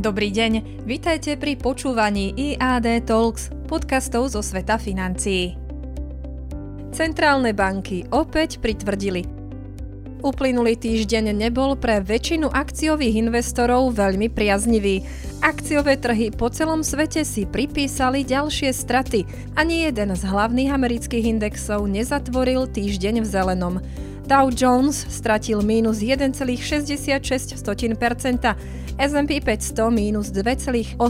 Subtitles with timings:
[0.00, 5.60] Dobrý deň, vitajte pri počúvaní IAD Talks, podcastov zo sveta financií.
[6.88, 9.28] Centrálne banky opäť pritvrdili.
[10.24, 15.04] Uplynulý týždeň nebol pre väčšinu akciových investorov veľmi priaznivý.
[15.40, 19.24] Akciové trhy po celom svete si pripísali ďalšie straty.
[19.56, 23.80] Ani jeden z hlavných amerických indexov nezatvoril týždeň v zelenom.
[24.28, 27.56] Dow Jones stratil mínus 1,66%,
[29.00, 31.00] S&P 500 mínus 2,8%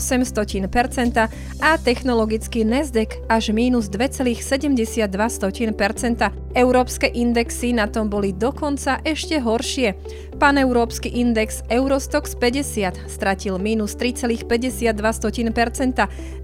[1.59, 5.11] a technologický Nasdaq až mínus 2,72%.
[6.55, 9.99] Európske indexy na tom boli dokonca ešte horšie.
[10.41, 14.49] Paneurópsky index Eurostox 50 stratil mínus 3,52%,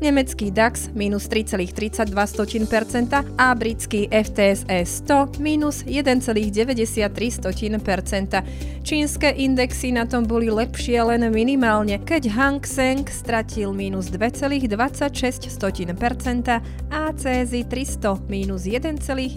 [0.04, 2.12] nemecký DAX mínus 3,32%
[3.40, 8.44] a britský FTSE 100 mínus 1,93%.
[8.84, 15.56] Čínske indexy na tom boli lepšie len minimálne, keď Hang Seng stratil mínus 2,26%
[16.92, 19.32] a CSI 300 mínus 1,1%.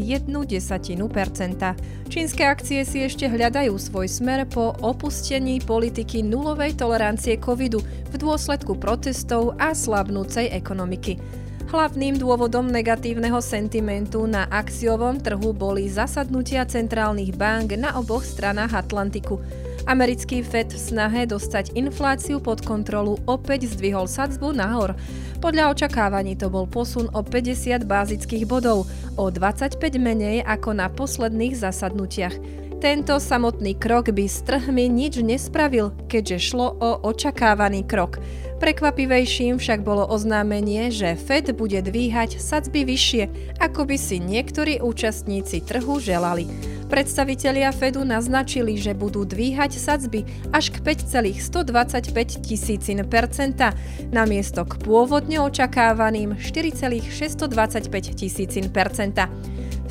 [2.10, 8.76] Čínske akcie si ešte hľadajú svoj smer po opustení politiky nulovej tolerancie covidu v dôsledku
[8.76, 11.22] protestov a slabnúcej ekonomiky.
[11.70, 19.38] Hlavným dôvodom negatívneho sentimentu na akciovom trhu boli zasadnutia centrálnych bank na oboch stranách Atlantiku.
[19.86, 24.98] Americký FED v snahe dostať infláciu pod kontrolu opäť zdvihol sadzbu nahor.
[25.46, 31.54] Podľa očakávaní to bol posun o 50 bázických bodov, o 25 menej ako na posledných
[31.54, 32.34] zasadnutiach.
[32.80, 38.24] Tento samotný krok by s trhmi nič nespravil, keďže šlo o očakávaný krok.
[38.64, 43.24] Prekvapivejším však bolo oznámenie, že Fed bude dvíhať sadzby vyššie,
[43.60, 46.48] ako by si niektorí účastníci trhu želali.
[46.88, 50.24] Predstavitelia Fedu naznačili, že budú dvíhať sadzby
[50.56, 52.16] až k 5,125
[52.48, 53.76] tisícin percenta,
[54.08, 59.28] namiesto k pôvodne očakávaným 4,625 tisícin percenta.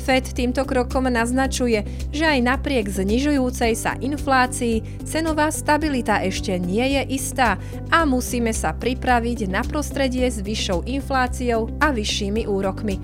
[0.09, 7.13] Fed týmto krokom naznačuje, že aj napriek znižujúcej sa inflácii cenová stabilita ešte nie je
[7.13, 7.61] istá
[7.93, 12.97] a musíme sa pripraviť na prostredie s vyššou infláciou a vyššími úrokmi.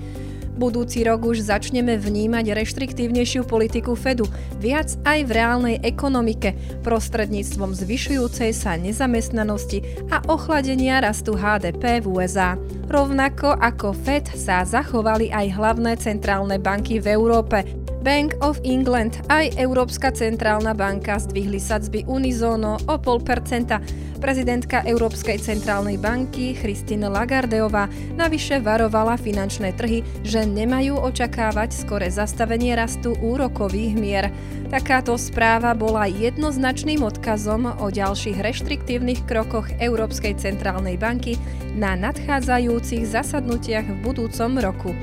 [0.56, 4.24] Budúci rok už začneme vnímať reštriktívnejšiu politiku Fedu,
[4.56, 12.56] viac aj v reálnej ekonomike, prostredníctvom zvyšujúcej sa nezamestnanosti a ochladenia rastu HDP v USA.
[12.88, 19.58] Rovnako ako Fed sa zachovali aj hlavné centrálne banky v Európe, Bank of England aj
[19.58, 24.22] Európska centrálna banka zdvihli sadzby unizóno o 0,5%.
[24.22, 32.78] Prezidentka Európskej centrálnej banky Christine Lagardeová navyše varovala finančné trhy, že nemajú očakávať skore zastavenie
[32.78, 34.30] rastu úrokových mier.
[34.70, 41.42] Takáto správa bola jednoznačným odkazom o ďalších reštriktívnych krokoch Európskej centrálnej banky
[41.74, 44.94] na nadchádzajúcich zasadnutiach v budúcom roku.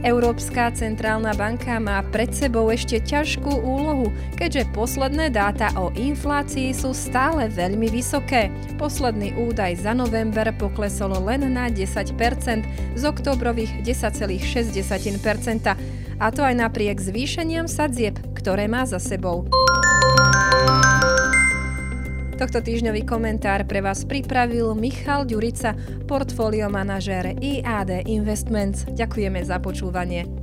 [0.00, 6.96] Európska centrálna banka má pred sebou ešte ťažkú úlohu, keďže posledné dáta o inflácii sú
[6.96, 8.48] stále veľmi vysoké.
[8.80, 12.16] Posledný údaj za november poklesol len na 10%
[12.96, 15.76] z oktobrových 10,6%,
[16.20, 19.44] a to aj napriek zvýšeniam sadzieb, ktoré má za sebou.
[22.40, 25.76] Tohto týždňový komentár pre vás pripravil Michal Ďurica,
[26.08, 28.88] portfólio manažér IAD Investments.
[28.88, 30.39] Ďakujeme za počúvanie.